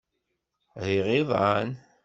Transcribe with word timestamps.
Riɣ 0.87 1.07
iḍan. 1.19 1.69